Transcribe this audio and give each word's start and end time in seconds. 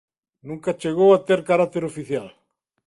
Nunca 0.47 0.77
chegou 0.81 1.09
a 1.13 1.21
ter 1.27 1.39
carácter 1.49 1.83
oficial. 1.91 2.27